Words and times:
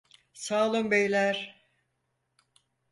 Sağolun 0.33 0.91
beyler. 0.91 1.65